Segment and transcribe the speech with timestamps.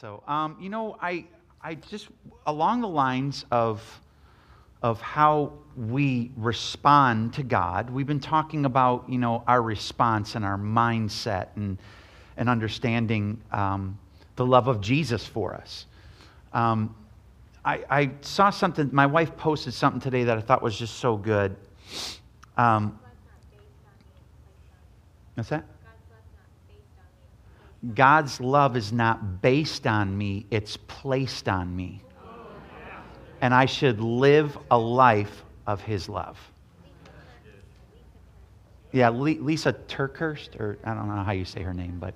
[0.00, 1.26] So, um, you know, I,
[1.62, 2.08] I just,
[2.46, 4.00] along the lines of,
[4.82, 10.46] of how we respond to God, we've been talking about, you know, our response and
[10.46, 11.76] our mindset and,
[12.38, 13.98] and understanding um,
[14.36, 15.84] the love of Jesus for us.
[16.54, 16.96] Um,
[17.62, 21.18] I, I, saw something, my wife posted something today that I thought was just so
[21.18, 21.54] good.
[22.56, 22.98] Um,
[25.34, 25.64] what's that?
[27.94, 32.02] God's love is not based on me, it's placed on me.
[33.40, 36.38] And I should live a life of His love.
[38.92, 42.14] Yeah, Lysa TerKeurst, or I don't know how you say her name, but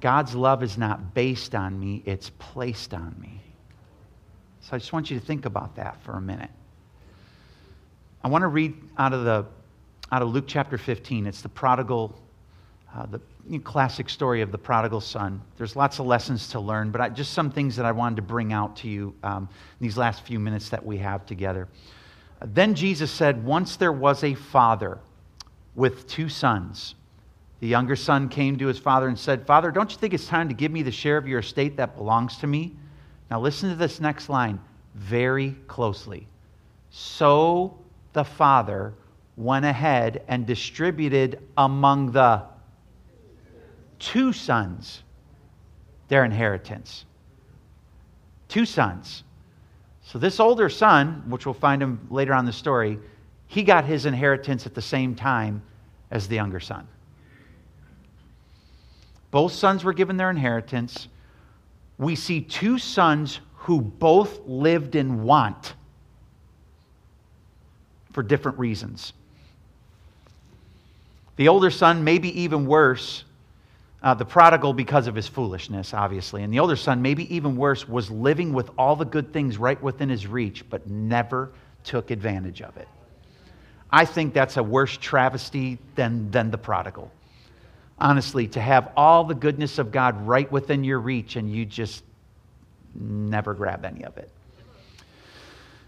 [0.00, 3.40] God's love is not based on me, it's placed on me.
[4.60, 6.50] So I just want you to think about that for a minute.
[8.22, 9.46] I want to read out of, the,
[10.12, 11.26] out of Luke chapter 15.
[11.26, 12.14] It's the prodigal,
[12.96, 15.40] uh, the classic story of the prodigal son.
[15.56, 18.22] There's lots of lessons to learn, but I, just some things that I wanted to
[18.22, 19.48] bring out to you um,
[19.78, 21.68] in these last few minutes that we have together.
[22.40, 24.98] Uh, then Jesus said, Once there was a father
[25.74, 26.94] with two sons.
[27.60, 30.48] The younger son came to his father and said, Father, don't you think it's time
[30.48, 32.74] to give me the share of your estate that belongs to me?
[33.30, 34.58] Now listen to this next line
[34.94, 36.26] very closely.
[36.90, 37.78] So
[38.14, 38.94] the father
[39.36, 42.42] went ahead and distributed among the
[44.00, 45.02] two sons
[46.08, 47.04] their inheritance.
[48.48, 49.22] Two sons.
[50.02, 52.98] So, this older son, which we'll find him later on the story,
[53.46, 55.62] he got his inheritance at the same time
[56.10, 56.88] as the younger son.
[59.30, 61.06] Both sons were given their inheritance.
[61.96, 65.74] We see two sons who both lived in want
[68.12, 69.12] for different reasons.
[71.36, 73.24] The older son, maybe even worse,
[74.02, 76.42] uh, the prodigal, because of his foolishness, obviously.
[76.42, 79.80] And the older son, maybe even worse, was living with all the good things right
[79.82, 81.52] within his reach, but never
[81.84, 82.88] took advantage of it.
[83.90, 87.10] I think that's a worse travesty than, than the prodigal.
[87.98, 92.02] Honestly, to have all the goodness of God right within your reach and you just
[92.94, 94.30] never grab any of it.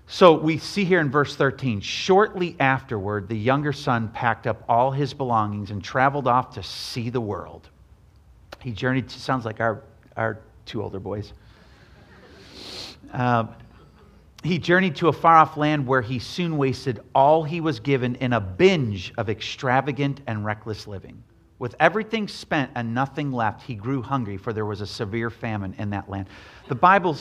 [0.07, 4.91] So we see here in verse 13 shortly afterward, the younger son packed up all
[4.91, 7.71] his belongings and traveled off to see the world.
[8.63, 9.83] He journeyed, to, sounds like our,
[10.17, 11.33] our two older boys.
[13.13, 13.47] Uh,
[14.43, 18.17] he journeyed to a far off land where he soon wasted all he was given
[18.17, 21.23] in a binge of extravagant and reckless living.
[21.59, 25.75] With everything spent and nothing left, he grew hungry, for there was a severe famine
[25.79, 26.27] in that land.
[26.69, 27.17] The Bible,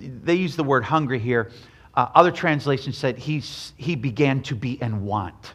[0.00, 1.52] they use the word hungry here.
[1.94, 3.38] Uh, other translations said he,
[3.76, 5.54] he began to be in want.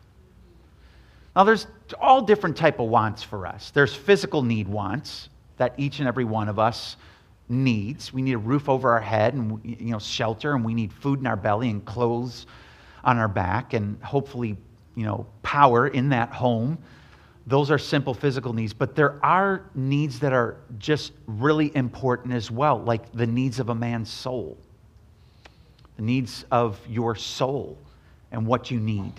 [1.35, 3.71] Now, there's all different type of wants for us.
[3.71, 6.95] There's physical need wants that each and every one of us
[7.49, 8.13] needs.
[8.13, 11.19] We need a roof over our head and you know shelter, and we need food
[11.19, 12.45] in our belly and clothes
[13.03, 14.57] on our back, and hopefully
[14.95, 16.77] you know power in that home.
[17.47, 22.51] Those are simple physical needs, but there are needs that are just really important as
[22.51, 24.55] well, like the needs of a man's soul,
[25.95, 27.77] the needs of your soul,
[28.31, 29.13] and what you need.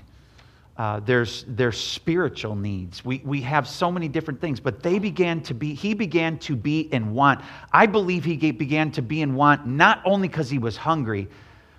[0.81, 3.05] Uh, there's, there's spiritual needs.
[3.05, 6.57] We, we have so many different things, but they began to be, he began to
[6.57, 7.43] be in want.
[7.71, 11.29] I believe he began to be in want not only because he was hungry,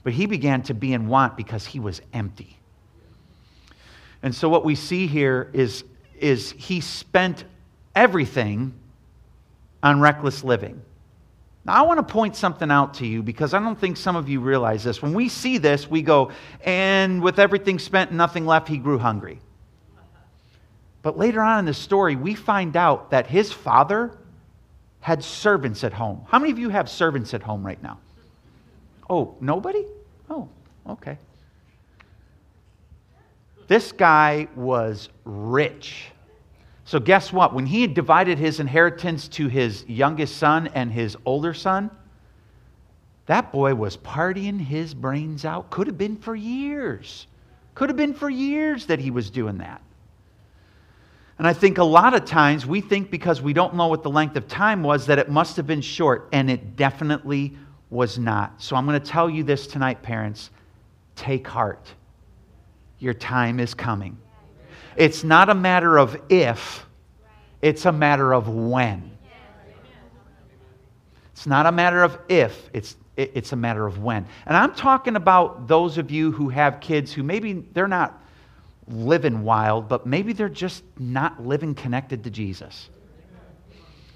[0.04, 2.60] but he began to be in want because he was empty.
[4.22, 5.84] And so what we see here is,
[6.20, 7.46] is he spent
[7.96, 8.72] everything
[9.82, 10.80] on reckless living.
[11.64, 14.28] Now, I want to point something out to you because I don't think some of
[14.28, 15.02] you realize this.
[15.02, 16.32] When we see this, we go,
[16.66, 19.40] and with everything spent and nothing left, he grew hungry.
[21.04, 24.18] But later on in the story, we find out that his father
[25.02, 26.26] had servants at home.
[26.28, 28.00] How many of you have servants at home right now?
[29.10, 29.86] Oh, nobody?
[30.30, 30.48] Oh,
[30.88, 31.18] okay.
[33.68, 36.08] This guy was rich.
[36.92, 37.54] So, guess what?
[37.54, 41.90] When he divided his inheritance to his youngest son and his older son,
[43.28, 45.70] that boy was partying his brains out.
[45.70, 47.28] Could have been for years.
[47.76, 49.82] Could have been for years that he was doing that.
[51.38, 54.12] And I think a lot of times we think because we don't know what the
[54.12, 57.56] length of time was that it must have been short, and it definitely
[57.90, 58.62] was not.
[58.62, 60.50] So I'm going to tell you this tonight, parents
[61.16, 61.88] take heart.
[63.00, 64.18] Your time is coming.
[64.96, 66.86] It's not a matter of if,
[67.62, 69.12] it's a matter of when.
[71.32, 74.28] It's not a matter of if, it's, it's a matter of when.
[74.46, 78.22] And I'm talking about those of you who have kids who maybe they're not
[78.88, 82.90] living wild, but maybe they're just not living connected to Jesus.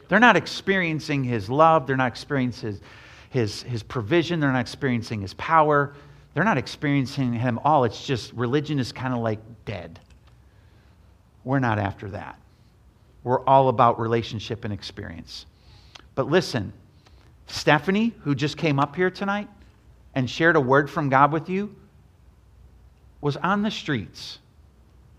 [0.08, 1.88] They're not experiencing his love.
[1.88, 2.82] They're not experiencing his,
[3.30, 4.40] his, his provision.
[4.40, 5.96] They're not experiencing his power.
[6.34, 7.86] They're not experiencing him all.
[7.86, 10.00] It's just religion is kind of like dead.
[11.46, 12.38] We're not after that.
[13.24, 15.46] We're all about relationship and experience.
[16.16, 16.74] But listen,
[17.48, 19.48] Stephanie, who just came up here tonight
[20.16, 21.74] and shared a word from God with you,
[23.22, 24.40] was on the streets,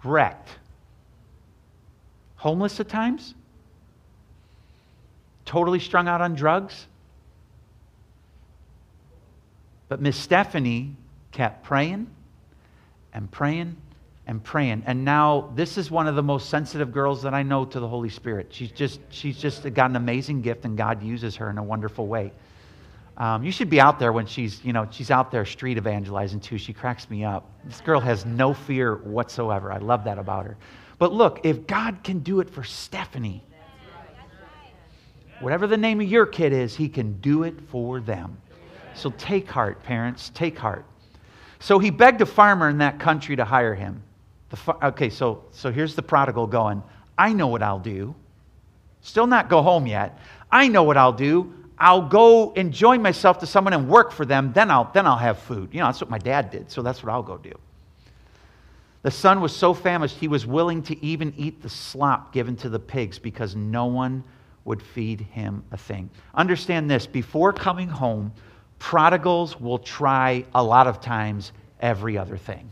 [0.05, 0.51] wrecked,
[2.37, 3.35] homeless at times,
[5.45, 6.87] totally strung out on drugs.
[9.89, 10.97] But Miss Stephanie
[11.31, 12.09] kept praying
[13.13, 13.77] and praying
[14.27, 14.83] and praying.
[14.87, 17.89] And now this is one of the most sensitive girls that I know to the
[17.89, 18.49] Holy Spirit.
[18.51, 22.07] She's just she's just got an amazing gift, and God uses her in a wonderful
[22.07, 22.33] way.
[23.17, 26.41] Um, you should be out there when she's you know she's out there street evangelizing
[26.41, 26.59] too.
[26.59, 27.49] She cracks me up.
[27.65, 29.73] This girl has no fear whatsoever.
[29.73, 30.57] I love that about her.
[30.99, 33.45] But look, if God can do it for Stephanie,
[35.41, 38.39] whatever the name of your kid is, He can do it for them.
[38.95, 40.31] So take heart, parents.
[40.35, 40.87] Take heart.
[41.59, 44.03] So he begged a farmer in that country to hire him.
[44.51, 46.83] The, okay, so, so here's the prodigal going,
[47.19, 48.15] I know what I'll do.
[49.01, 50.19] Still not go home yet.
[50.51, 51.53] I know what I'll do.
[51.79, 55.39] I'll go enjoy myself to someone and work for them, then I'll, then I'll have
[55.39, 55.71] food.
[55.73, 57.53] You know, that's what my dad did, so that's what I'll go do.
[59.03, 62.69] The son was so famished, he was willing to even eat the slop given to
[62.69, 64.25] the pigs because no one
[64.65, 66.11] would feed him a thing.
[66.35, 68.33] Understand this before coming home,
[68.79, 72.69] prodigals will try a lot of times every other thing.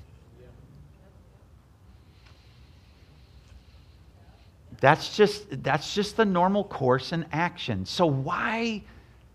[4.80, 7.86] That's just, that's just the normal course and action.
[7.86, 8.82] So, why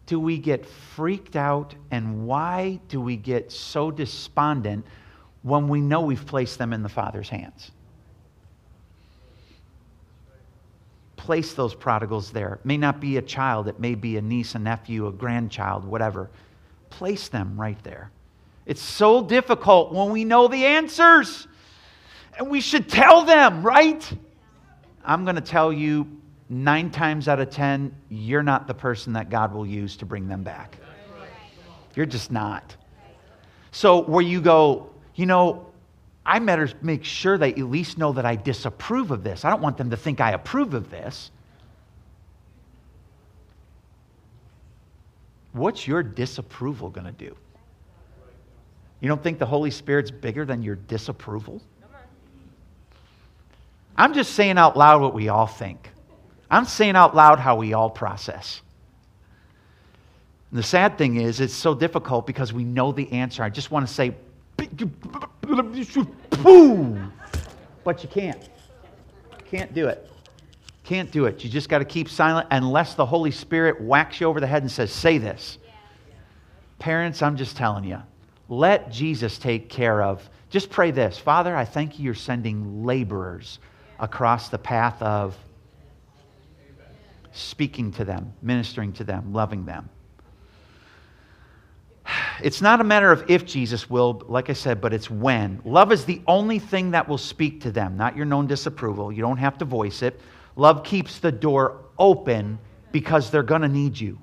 [0.06, 4.86] do we get freaked out and why do we get so despondent
[5.44, 7.72] when we know we've placed them in the Father's hands?
[11.16, 12.56] Place those prodigals there.
[12.56, 15.86] It may not be a child, it may be a niece, a nephew, a grandchild,
[15.86, 16.30] whatever.
[16.90, 18.10] Place them right there.
[18.66, 21.48] It's so difficult when we know the answers.
[22.38, 24.12] And we should tell them, right?
[25.10, 26.08] I'm going to tell you
[26.50, 30.28] nine times out of ten, you're not the person that God will use to bring
[30.28, 30.78] them back.
[31.96, 32.76] You're just not.
[33.72, 35.66] So, where you go, you know,
[36.24, 39.46] I better make sure they at least know that I disapprove of this.
[39.46, 41.32] I don't want them to think I approve of this.
[45.54, 47.36] What's your disapproval going to do?
[49.00, 51.64] You don't think the Holy Spirit's bigger than your disapproval?
[54.00, 55.90] I'm just saying out loud what we all think.
[56.50, 58.62] I'm saying out loud how we all process.
[60.50, 63.44] And the sad thing is, it's so difficult because we know the answer.
[63.44, 64.16] I just want to say,
[66.42, 67.12] boom,
[67.84, 68.50] but you can't.
[69.51, 70.10] Can't do it.
[70.86, 71.44] Can't do it.
[71.44, 74.63] You just got to keep silent unless the Holy Spirit whacks you over the head
[74.63, 75.57] and says, say this.
[76.80, 78.02] Parents, I'm just telling you,
[78.48, 80.28] let Jesus take care of.
[80.50, 83.60] Just pray this Father, I thank you you're sending laborers
[84.00, 85.38] across the path of
[87.31, 89.90] speaking to them, ministering to them, loving them.
[92.42, 95.62] It's not a matter of if Jesus will, like I said, but it's when.
[95.63, 99.12] Love is the only thing that will speak to them, not your known disapproval.
[99.12, 100.19] You don't have to voice it.
[100.56, 102.57] Love keeps the door open
[102.92, 104.18] because they're going to need you.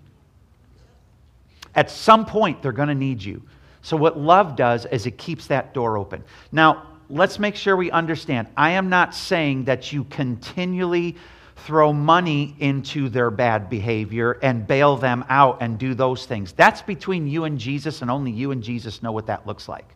[1.75, 3.43] At some point, they're going to need you.
[3.82, 6.24] So, what love does is it keeps that door open.
[6.51, 8.48] Now, let's make sure we understand.
[8.56, 11.17] I am not saying that you continually
[11.56, 16.53] throw money into their bad behavior and bail them out and do those things.
[16.53, 19.89] That's between you and Jesus, and only you and Jesus know what that looks like.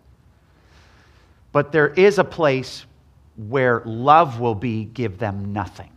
[1.52, 2.86] But there is a place
[3.36, 5.90] where love will be give them nothing.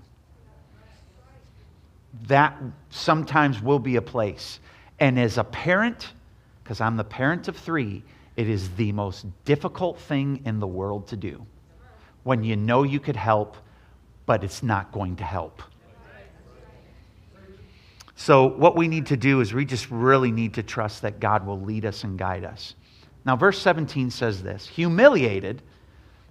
[2.28, 2.56] That
[2.90, 4.60] sometimes will be a place.
[5.00, 6.14] And as a parent,
[6.64, 8.04] because I'm the parent of three,
[8.36, 11.46] it is the most difficult thing in the world to do
[12.24, 13.58] when you know you could help,
[14.26, 15.62] but it's not going to help.
[18.16, 21.46] So, what we need to do is we just really need to trust that God
[21.46, 22.76] will lead us and guide us.
[23.26, 25.62] Now, verse 17 says this Humiliated,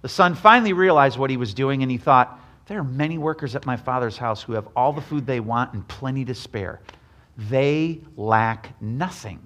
[0.01, 3.55] the son finally realized what he was doing, and he thought, There are many workers
[3.55, 6.81] at my father's house who have all the food they want and plenty to spare.
[7.37, 9.39] They lack nothing.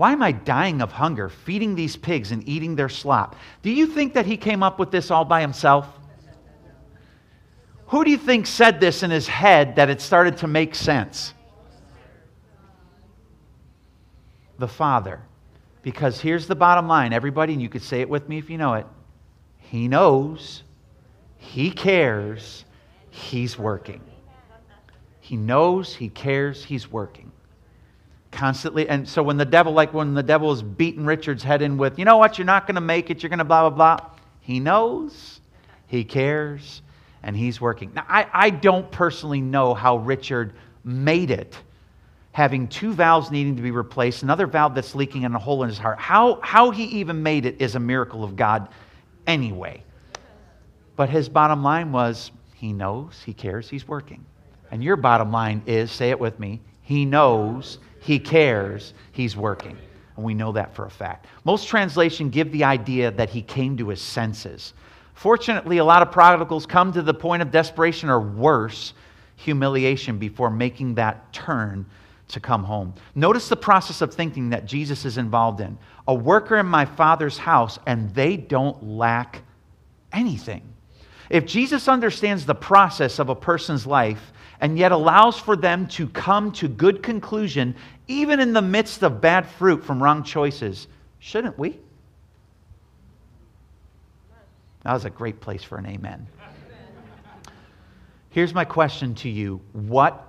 [0.00, 3.36] Why am I dying of hunger, feeding these pigs and eating their slop?
[3.60, 5.86] Do you think that he came up with this all by himself?
[7.88, 11.34] Who do you think said this in his head that it started to make sense?
[14.58, 15.20] The Father.
[15.82, 18.56] Because here's the bottom line, everybody, and you could say it with me if you
[18.56, 18.86] know it.
[19.58, 20.62] He knows,
[21.36, 22.64] He cares,
[23.10, 24.00] He's working.
[25.20, 27.32] He knows, he cares, he's working.
[28.30, 28.88] Constantly.
[28.88, 31.98] And so when the devil, like when the devil is beating Richard's head in with,
[31.98, 34.10] you know what, you're not going to make it, you're going to blah, blah, blah.
[34.40, 35.40] He knows,
[35.86, 36.82] he cares,
[37.22, 37.92] and he's working.
[37.94, 41.56] Now, I, I don't personally know how Richard made it
[42.32, 45.68] having two valves needing to be replaced, another valve that's leaking and a hole in
[45.68, 45.98] his heart.
[45.98, 48.68] How, how he even made it is a miracle of God
[49.26, 49.82] anyway.
[50.96, 54.24] But his bottom line was he knows, he cares, he's working.
[54.70, 59.76] And your bottom line is say it with me he knows, he cares, he's working.
[60.16, 61.26] And we know that for a fact.
[61.44, 64.74] Most translation give the idea that he came to his senses.
[65.14, 68.94] Fortunately, a lot of prodigals come to the point of desperation or worse,
[69.36, 71.86] humiliation before making that turn
[72.28, 72.94] to come home.
[73.14, 75.76] Notice the process of thinking that Jesus is involved in.
[76.08, 79.42] A worker in my Father's house, and they don't lack
[80.12, 80.62] anything.
[81.28, 86.06] If Jesus understands the process of a person's life and yet allows for them to
[86.08, 87.74] come to good conclusion,
[88.08, 90.86] even in the midst of bad fruit from wrong choices,
[91.18, 91.78] shouldn't we?
[94.82, 96.26] That was a great place for an amen.
[98.30, 100.26] Here's my question to you What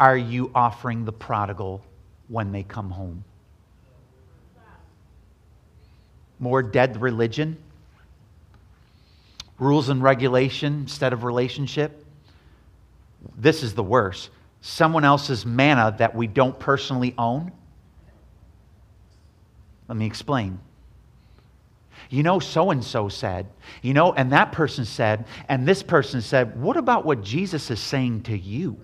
[0.00, 1.82] are you offering the prodigal
[2.28, 3.24] when they come home?
[6.38, 7.56] More dead religion?
[9.58, 12.04] Rules and regulation instead of relationship?
[13.36, 14.30] This is the worst.
[14.60, 17.52] Someone else's manna that we don't personally own?
[19.88, 20.60] Let me explain.
[22.10, 23.46] You know, so and so said,
[23.82, 27.80] you know, and that person said, and this person said, what about what Jesus is
[27.80, 28.78] saying to you?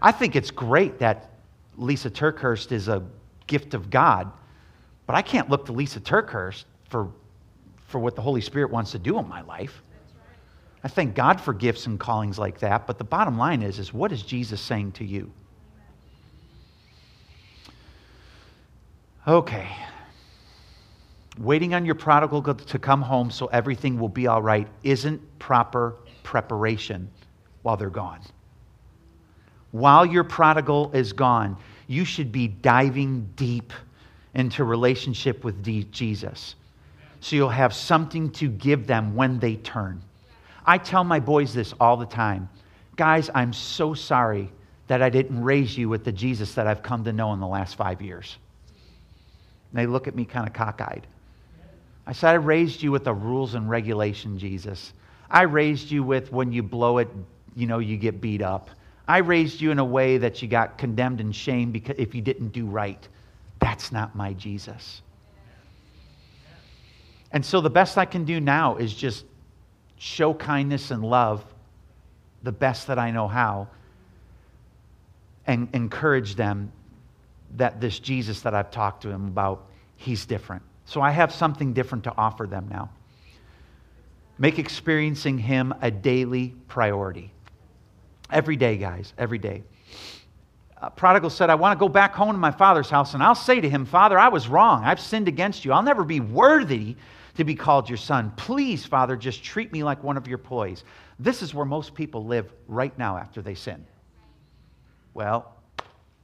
[0.00, 1.30] I think it's great that
[1.78, 3.02] Lysa TerKeurst is a
[3.46, 4.32] gift of God,
[5.06, 7.10] but I can't look to Lysa TerKeurst for,
[7.88, 9.82] for what the Holy Spirit wants to do in my life.
[10.84, 13.92] I thank God for gifts and callings like that, but the bottom line is, is
[13.94, 15.30] what is Jesus saying to you?
[19.26, 19.68] Okay.
[21.38, 25.94] Waiting on your prodigal to come home so everything will be all right isn't proper
[26.24, 27.08] preparation
[27.62, 28.20] while they're gone
[29.72, 31.56] while your prodigal is gone,
[31.88, 33.72] you should be diving deep
[34.34, 36.54] into relationship with Jesus.
[37.20, 40.02] So you'll have something to give them when they turn.
[40.64, 42.48] I tell my boys this all the time.
[42.96, 44.52] Guys, I'm so sorry
[44.86, 47.46] that I didn't raise you with the Jesus that I've come to know in the
[47.46, 48.36] last five years.
[49.70, 51.06] And they look at me kind of cockeyed.
[52.06, 54.92] I said, I raised you with the rules and regulation, Jesus.
[55.30, 57.08] I raised you with when you blow it,
[57.56, 58.70] you know, you get beat up.
[59.08, 62.20] I raised you in a way that you got condemned and shamed because if you
[62.20, 63.08] didn't do right.
[63.60, 65.02] That's not my Jesus.
[67.30, 69.24] And so the best I can do now is just
[70.02, 71.44] show kindness and love
[72.42, 73.68] the best that I know how
[75.46, 76.72] and encourage them
[77.56, 80.62] that this Jesus that I've talked to him about, he's different.
[80.86, 82.90] So I have something different to offer them now.
[84.38, 87.30] Make experiencing him a daily priority.
[88.28, 89.62] Every day, guys, every day.
[90.96, 93.60] Prodigal said, I want to go back home to my father's house, and I'll say
[93.60, 94.82] to him, Father, I was wrong.
[94.82, 95.72] I've sinned against you.
[95.72, 96.96] I'll never be worthy
[97.36, 98.32] to be called your son.
[98.36, 100.84] Please, Father, just treat me like one of your employees.
[101.18, 103.86] This is where most people live right now after they sin.
[105.14, 105.54] Well,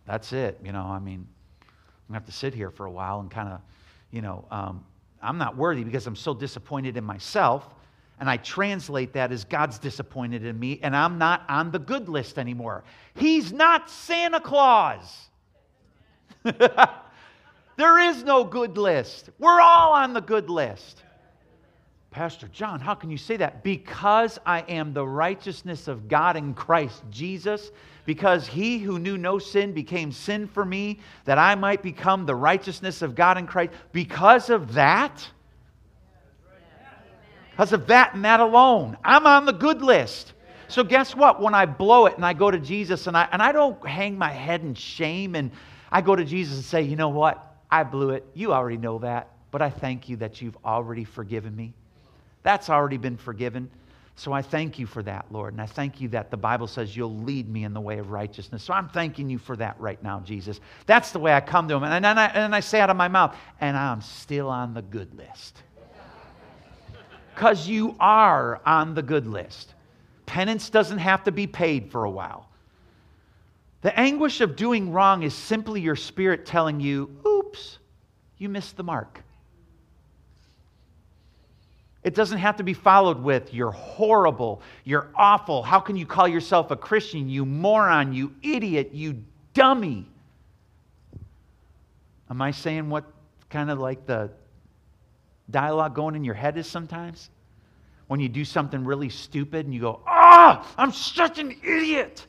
[0.07, 0.59] that's it.
[0.65, 1.27] You know, I mean,
[1.61, 1.67] I'm
[2.09, 3.61] going to have to sit here for a while and kind of,
[4.11, 4.85] you know, um,
[5.23, 7.69] I'm not worthy because I'm so disappointed in myself
[8.21, 12.09] and I translate that as God's disappointed in me, and I'm not on the good
[12.09, 12.83] list anymore.
[13.15, 15.29] He's not Santa Claus.
[17.78, 19.30] there is no good list.
[19.38, 21.04] We're all on the good list.
[22.11, 23.62] Pastor John, how can you say that?
[23.62, 27.70] Because I am the righteousness of God in Christ Jesus,
[28.04, 32.35] because he who knew no sin became sin for me, that I might become the
[32.35, 33.73] righteousness of God in Christ.
[33.92, 35.28] Because of that,
[37.52, 38.97] because of that and that alone.
[39.04, 40.32] I'm on the good list.
[40.66, 41.40] So guess what?
[41.40, 44.18] When I blow it and I go to Jesus and I, and I don't hang
[44.18, 45.52] my head in shame and
[45.92, 47.48] I go to Jesus and say, you know what?
[47.70, 48.26] I blew it.
[48.34, 49.30] You already know that.
[49.50, 51.72] But I thank you that you've already forgiven me.
[52.42, 53.70] That's already been forgiven.
[54.14, 55.54] So I thank you for that, Lord.
[55.54, 58.10] And I thank you that the Bible says you'll lead me in the way of
[58.10, 58.64] righteousness.
[58.64, 60.60] So I'm thanking you for that right now, Jesus.
[60.87, 61.84] That's the way I come to him.
[61.84, 64.82] And then I, and I say out of my mouth, and I'm still on the
[64.82, 65.62] good list
[67.38, 69.75] because you are on the good list.
[70.26, 72.48] Penance doesn't have to be paid for a while.
[73.82, 77.08] The anguish of doing wrong is simply your spirit telling you,
[77.49, 77.78] oops,
[78.37, 79.23] you missed the mark.
[82.05, 85.62] It doesn't have to be followed with, you're horrible, you're awful.
[85.62, 90.07] How can you call yourself a Christian, you moron, you idiot, you dummy?
[92.31, 93.05] Am I saying what
[93.50, 94.31] kind of like the
[95.50, 97.31] dialogue going in your head is sometimes?
[98.07, 102.26] When you do something really stupid and you go, ah, I'm such an idiot.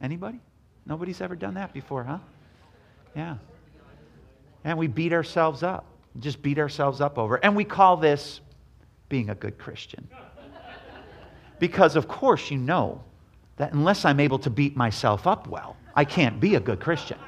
[0.00, 0.40] Anybody?
[0.84, 2.18] Nobody's ever done that before, huh?
[3.14, 3.36] Yeah.
[4.64, 5.86] And we beat ourselves up.
[6.20, 7.36] Just beat ourselves up over.
[7.36, 8.40] And we call this
[9.08, 10.08] being a good Christian.
[11.58, 13.02] Because, of course, you know
[13.56, 17.18] that unless I'm able to beat myself up well, I can't be a good Christian.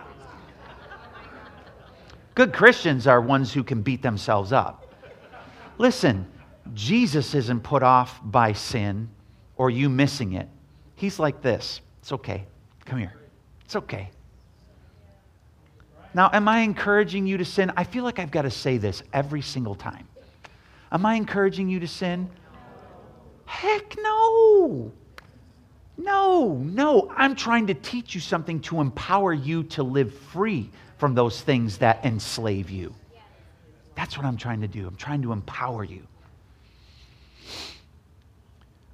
[2.35, 4.93] Good Christians are ones who can beat themselves up.
[5.79, 6.27] Listen,
[6.73, 9.09] Jesus isn't put off by sin
[9.57, 10.49] or you missing it.
[10.97, 12.47] He's like this It's okay.
[12.85, 13.15] Come here.
[13.65, 14.11] It's okay.
[16.15, 17.73] Now, am I encouraging you to sin?
[17.77, 20.07] I feel like I've got to say this every single time.
[20.93, 22.31] Am I encouraging you to sin?
[23.47, 24.93] Heck no.
[25.97, 27.13] No, no.
[27.17, 31.79] I'm trying to teach you something to empower you to live free from those things
[31.79, 32.95] that enslave you.
[33.97, 34.87] That's what I'm trying to do.
[34.87, 36.07] I'm trying to empower you.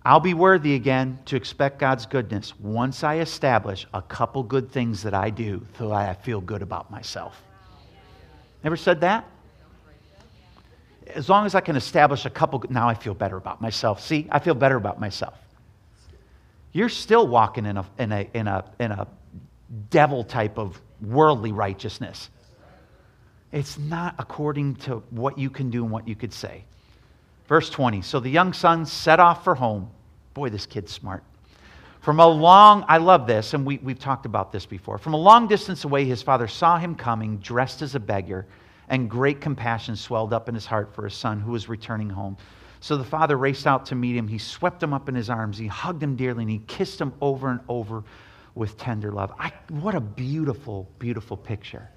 [0.04, 5.02] I'll be worthy again to expect God's goodness once I establish a couple good things
[5.02, 7.42] that I do so I feel good about myself.
[8.64, 9.26] Never said that?
[11.14, 14.00] As long as I can establish a couple, now I feel better about myself.
[14.00, 15.38] See, I feel better about myself.
[16.72, 19.06] You're still walking in a, in a, in a, in a
[19.90, 22.30] devil type of worldly righteousness.
[23.52, 26.64] It's not according to what you can do and what you could say.
[27.50, 29.90] Verse 20 So the young son set off for home.
[30.32, 31.24] Boy, this kid's smart.
[32.00, 34.96] From a long, I love this, and we, we've talked about this before.
[34.96, 38.46] From a long distance away, his father saw him coming, dressed as a beggar,
[38.88, 42.38] and great compassion swelled up in his heart for his son who was returning home.
[42.78, 44.28] So the father raced out to meet him.
[44.28, 45.58] He swept him up in his arms.
[45.58, 48.04] He hugged him dearly, and he kissed him over and over
[48.54, 49.32] with tender love.
[49.38, 51.90] I, what a beautiful, beautiful picture.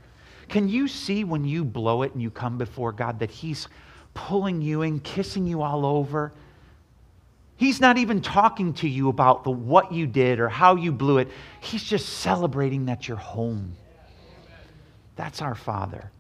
[0.50, 3.68] Can you see when you blow it and you come before God that He's
[4.14, 6.34] pulling you in, kissing you all over.
[7.56, 11.20] He's not even talking to you about the what you did or how you blew
[11.20, 11.30] it.
[11.62, 13.76] He's just celebrating that you're home.
[15.16, 16.12] That's our Father.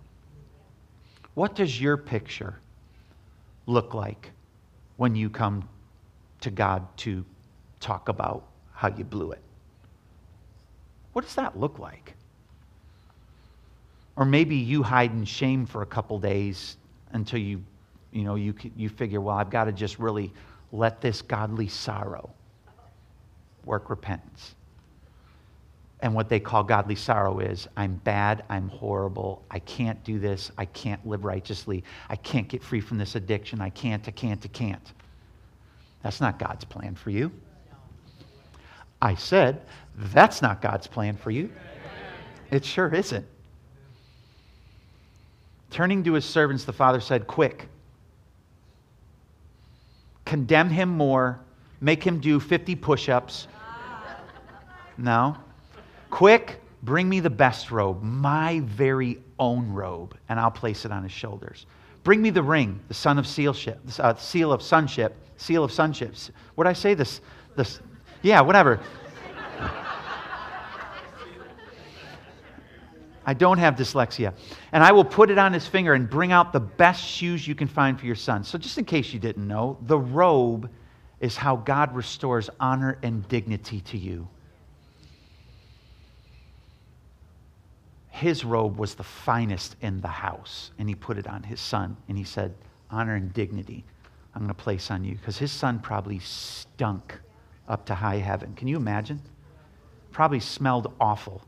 [1.33, 2.59] What does your picture
[3.65, 4.31] look like
[4.97, 5.67] when you come
[6.41, 7.25] to God to
[7.79, 9.41] talk about how you blew it?
[11.13, 12.13] What does that look like?
[14.15, 16.77] Or maybe you hide in shame for a couple days
[17.11, 17.63] until you
[18.13, 20.31] you know, you, you figure, well, I've got to just really
[20.71, 22.29] let this godly sorrow
[23.65, 24.55] work repentance.
[26.01, 30.51] And what they call godly sorrow is I'm bad, I'm horrible, I can't do this,
[30.57, 34.43] I can't live righteously, I can't get free from this addiction, I can't, I can't,
[34.43, 34.93] I can't.
[36.01, 37.31] That's not God's plan for you.
[39.01, 39.61] I said,
[39.97, 41.49] that's not God's plan for you.
[42.51, 43.25] It sure isn't.
[45.71, 47.67] Turning to his servants, the father said, Quick,
[50.33, 51.39] condemn him more,
[51.79, 53.47] make him do 50 push ups.
[54.97, 55.37] No.
[56.09, 61.03] Quick, bring me the best robe, my very own robe, and I'll place it on
[61.03, 61.67] his shoulders.
[62.03, 66.31] Bring me the ring, the son of sealship, uh, seal of sonship, seal of sonships.
[66.55, 66.95] What did I say?
[66.95, 67.21] This,
[67.55, 67.79] this,
[68.23, 68.79] yeah, whatever.
[73.25, 74.33] I don't have dyslexia.
[74.71, 77.55] And I will put it on his finger and bring out the best shoes you
[77.55, 78.43] can find for your son.
[78.43, 80.69] So, just in case you didn't know, the robe
[81.19, 84.27] is how God restores honor and dignity to you.
[88.09, 91.97] His robe was the finest in the house, and he put it on his son.
[92.07, 92.53] And he said,
[92.91, 93.83] Honor and dignity
[94.35, 95.15] I'm going to place on you.
[95.15, 97.19] Because his son probably stunk
[97.67, 98.53] up to high heaven.
[98.55, 99.21] Can you imagine?
[100.11, 101.41] Probably smelled awful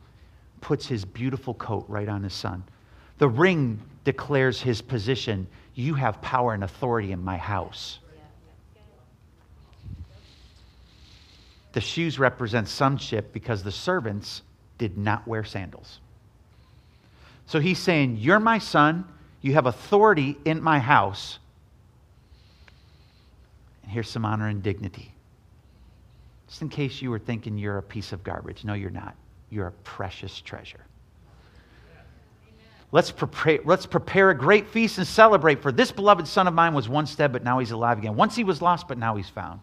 [0.66, 2.64] puts his beautiful coat right on his son.
[3.20, 5.46] The ring declares his position.
[5.76, 8.00] You have power and authority in my house.
[11.74, 14.42] The shoes represent sonship because the servants
[14.80, 16.00] did not wear sandals.
[17.46, 19.06] So he's saying, You're my son.
[19.44, 21.38] You have authority in my house.
[23.84, 25.12] And here's some honor and dignity.
[26.48, 28.64] Just in case you were thinking you're a piece of garbage.
[28.64, 29.16] No, you're not.
[29.56, 30.82] You're a precious treasure.
[32.92, 36.74] Let's prepare, let's prepare a great feast and celebrate, for this beloved son of mine
[36.74, 38.18] was once dead, but now he's alive again.
[38.18, 39.62] Once he was lost, but now he's found.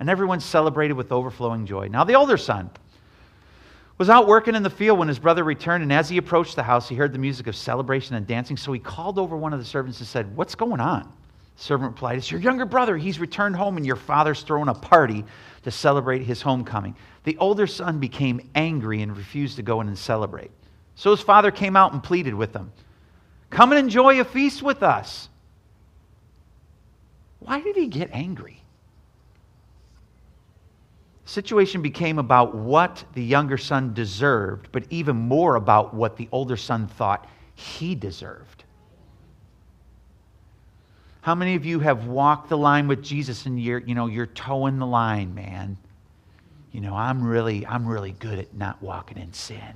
[0.00, 1.86] And everyone celebrated with overflowing joy.
[1.86, 2.68] Now, the older son
[3.96, 6.64] was out working in the field when his brother returned, and as he approached the
[6.64, 8.56] house, he heard the music of celebration and dancing.
[8.56, 11.12] So he called over one of the servants and said, What's going on?
[11.56, 12.96] The Servant replied, It's your younger brother.
[12.96, 15.24] He's returned home, and your father's throwing a party
[15.62, 16.94] to celebrate his homecoming.
[17.26, 20.52] The older son became angry and refused to go in and celebrate.
[20.94, 22.72] So his father came out and pleaded with him
[23.50, 25.28] Come and enjoy a feast with us.
[27.40, 28.62] Why did he get angry?
[31.24, 36.28] The situation became about what the younger son deserved, but even more about what the
[36.30, 38.62] older son thought he deserved.
[41.22, 44.26] How many of you have walked the line with Jesus and you're, you know, you're
[44.26, 45.76] toeing the line, man?
[46.76, 49.72] You know, I'm really, I'm really good at not walking in sin.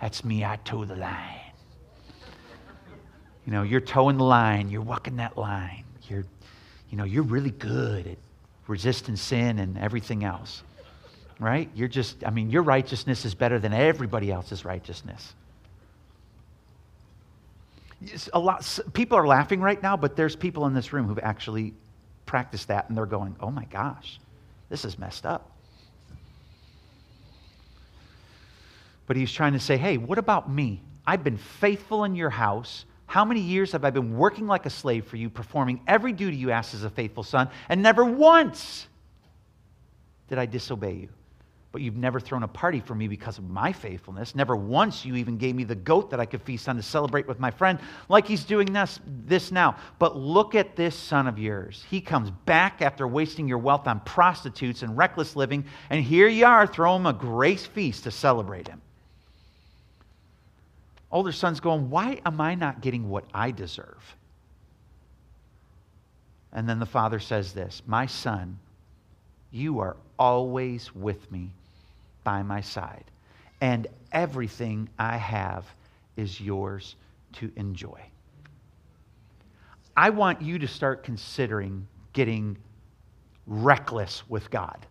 [0.00, 1.52] That's me, I toe the line.
[3.44, 5.84] You know, you're toeing the line, you're walking that line.
[6.08, 6.24] You're,
[6.88, 8.16] you know, you're really good at
[8.66, 10.62] resisting sin and everything else.
[11.38, 11.68] Right?
[11.74, 15.34] You're just, I mean, your righteousness is better than everybody else's righteousness
[18.34, 21.72] a lot people are laughing right now but there's people in this room who've actually
[22.26, 24.20] practiced that and they're going oh my gosh
[24.68, 25.53] this is messed up
[29.06, 32.84] but he's trying to say hey what about me i've been faithful in your house
[33.06, 36.36] how many years have i been working like a slave for you performing every duty
[36.36, 38.86] you asked as a faithful son and never once
[40.28, 41.08] did i disobey you
[41.74, 44.36] but you've never thrown a party for me because of my faithfulness.
[44.36, 47.26] Never once you even gave me the goat that I could feast on to celebrate
[47.26, 49.74] with my friend, like he's doing this, this now.
[49.98, 51.84] But look at this son of yours.
[51.90, 56.46] He comes back after wasting your wealth on prostitutes and reckless living, and here you
[56.46, 58.80] are throwing him a grace feast to celebrate him.
[61.14, 64.16] Older son's going, Why am I not getting what I deserve?
[66.52, 68.58] And then the father says this My son,
[69.52, 71.52] you are always with me
[72.24, 73.04] by my side,
[73.60, 75.64] and everything I have
[76.16, 76.96] is yours
[77.34, 78.00] to enjoy.
[79.96, 82.56] I want you to start considering getting
[83.46, 84.84] reckless with God.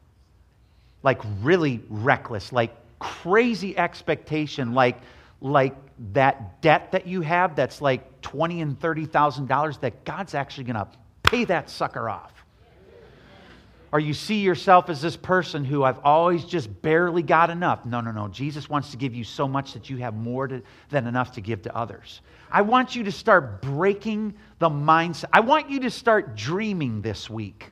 [1.02, 5.02] Like really reckless, like crazy expectation, like
[5.44, 5.76] like
[6.14, 10.64] that debt that you have that's like twenty and thirty thousand dollars that God's actually
[10.64, 10.88] gonna
[11.22, 12.34] pay that sucker off
[13.94, 17.86] or you see yourself as this person who I've always just barely got enough.
[17.86, 18.28] No, no, no.
[18.28, 21.42] Jesus wants to give you so much that you have more to, than enough to
[21.42, 22.22] give to others.
[22.52, 25.26] I want you to start breaking the mindset.
[25.32, 27.72] I want you to start dreaming this week.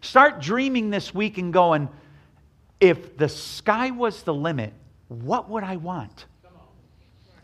[0.00, 1.88] Start dreaming this week and going,
[2.80, 4.72] if the sky was the limit,
[5.06, 6.26] what would I want?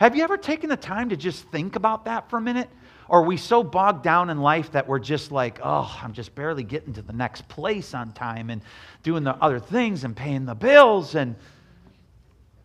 [0.02, 2.68] Have you ever taken the time to just think about that for a minute?
[3.08, 6.34] Or are we so bogged down in life that we're just like, oh, I'm just
[6.34, 8.62] barely getting to the next place on time and
[9.04, 11.14] doing the other things and paying the bills?
[11.14, 11.36] And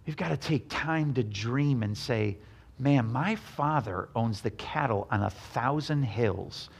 [0.08, 2.38] we've got to take time to dream and say,
[2.80, 6.71] man, my father owns the cattle on a thousand hills.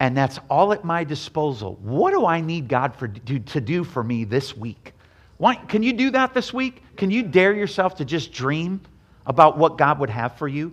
[0.00, 1.78] And that's all at my disposal.
[1.80, 4.94] What do I need God for, to, to do for me this week?
[5.36, 6.82] Why, can you do that this week?
[6.96, 8.80] Can you dare yourself to just dream
[9.26, 10.72] about what God would have for you?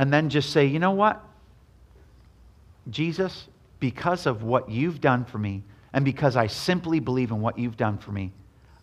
[0.00, 1.22] and then just say, you know what?
[2.88, 3.48] Jesus,
[3.80, 7.76] because of what you've done for me, and because I simply believe in what you've
[7.76, 8.32] done for me,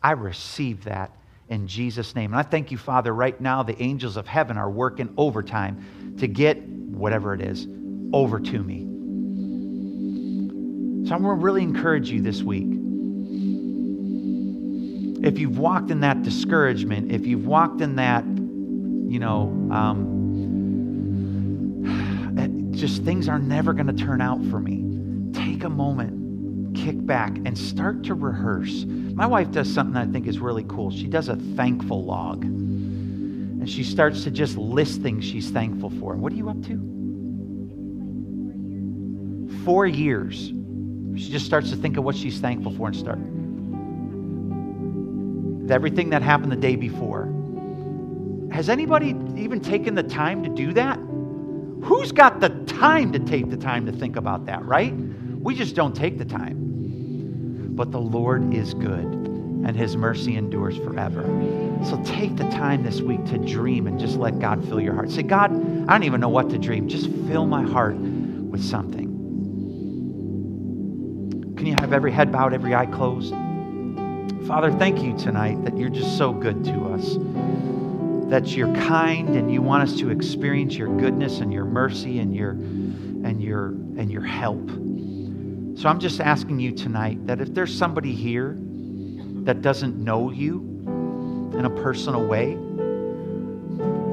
[0.04, 1.12] I receive that
[1.50, 2.34] in Jesus' name.
[2.34, 6.28] And I thank you, Father, right now the angels of heaven are working overtime to
[6.28, 7.66] get whatever it is
[8.14, 8.82] over to me.
[11.08, 12.68] So I'm going to really encourage you this week.
[15.26, 18.24] If you've walked in that discouragement, if you've walked in that,
[19.08, 20.26] you know, um,
[22.72, 24.84] just things are never going to turn out for me.
[25.34, 28.86] Take a moment, kick back, and start to rehearse.
[28.86, 30.92] My wife does something I think is really cool.
[30.92, 32.44] She does a thankful log.
[32.44, 36.14] And she starts to just list things she's thankful for.
[36.14, 36.78] And What are you up to?
[39.66, 40.52] Four years.
[41.16, 43.20] She just starts to think of what she's thankful for and start.
[45.72, 47.37] Everything that happened the day before.
[48.52, 50.98] Has anybody even taken the time to do that?
[51.84, 54.94] Who's got the time to take the time to think about that, right?
[54.94, 57.76] We just don't take the time.
[57.76, 59.06] But the Lord is good
[59.66, 61.24] and his mercy endures forever.
[61.86, 65.12] So take the time this week to dream and just let God fill your heart.
[65.12, 66.88] Say, God, I don't even know what to dream.
[66.88, 69.08] Just fill my heart with something.
[71.58, 73.34] Can you have every head bowed, every eye closed?
[74.48, 77.18] Father, thank you tonight that you're just so good to us
[78.30, 82.36] that you're kind and you want us to experience your goodness and your mercy and
[82.36, 84.70] your and your and your help.
[85.80, 88.58] So I'm just asking you tonight that if there's somebody here
[89.44, 90.60] that doesn't know you
[91.54, 92.58] in a personal way,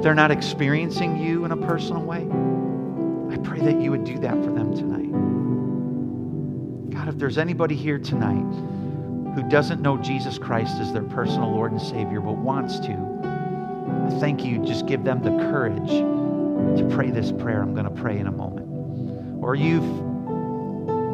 [0.02, 2.28] they're not experiencing you in a personal way.
[3.34, 5.10] I pray that you would do that for them tonight.
[6.94, 11.72] God, if there's anybody here tonight who doesn't know Jesus Christ as their personal Lord
[11.72, 13.13] and Savior but wants to,
[14.04, 14.64] I thank you.
[14.64, 18.32] Just give them the courage to pray this prayer I'm going to pray in a
[18.32, 19.42] moment.
[19.42, 19.84] Or you've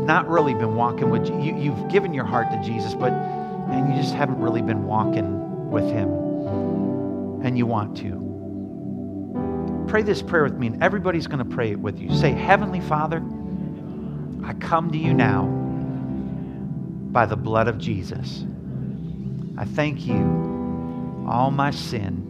[0.05, 4.01] not really been walking with you, you've given your heart to Jesus, but and you
[4.01, 6.09] just haven't really been walking with Him,
[7.45, 9.87] and you want to.
[9.89, 12.13] Pray this prayer with me, and everybody's going to pray it with you.
[12.15, 13.23] Say, Heavenly Father,
[14.45, 15.45] I come to you now
[17.13, 18.45] by the blood of Jesus.
[19.57, 21.27] I thank you.
[21.29, 22.30] All my sin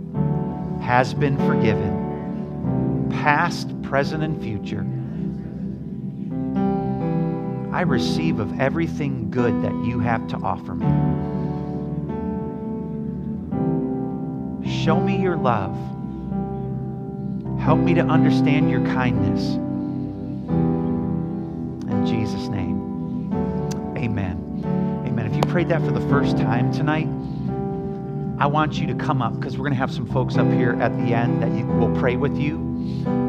[0.91, 4.85] has been forgiven, past, present, and future.
[7.73, 10.87] I receive of everything good that you have to offer me.
[14.69, 15.77] Show me your love.
[17.61, 19.45] Help me to understand your kindness.
[21.89, 23.31] In Jesus' name,
[23.97, 25.05] amen.
[25.07, 25.27] Amen.
[25.27, 27.07] If you prayed that for the first time tonight,
[28.41, 30.73] I want you to come up because we're going to have some folks up here
[30.81, 32.57] at the end that you, will pray with you.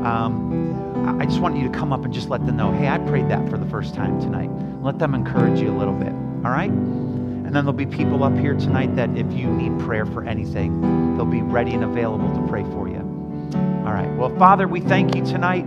[0.05, 2.97] Um, I just want you to come up and just let them know, hey, I
[2.97, 4.49] prayed that for the first time tonight.
[4.81, 6.13] Let them encourage you a little bit.
[6.13, 6.71] All right?
[6.71, 11.17] And then there'll be people up here tonight that if you need prayer for anything,
[11.17, 12.99] they'll be ready and available to pray for you.
[13.85, 14.09] All right.
[14.15, 15.65] Well, Father, we thank you tonight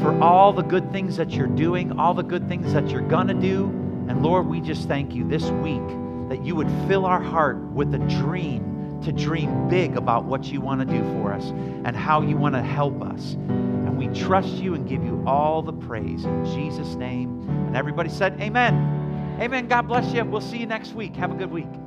[0.00, 3.28] for all the good things that you're doing, all the good things that you're going
[3.28, 3.64] to do.
[4.08, 5.80] And Lord, we just thank you this week
[6.28, 8.71] that you would fill our heart with a dream
[9.04, 11.44] to dream big about what you want to do for us
[11.84, 13.34] and how you want to help us.
[13.34, 17.44] And we trust you and give you all the praise in Jesus' name.
[17.48, 19.36] And everybody said, Amen.
[19.40, 19.66] Amen.
[19.66, 20.24] God bless you.
[20.24, 21.16] We'll see you next week.
[21.16, 21.81] Have a good week.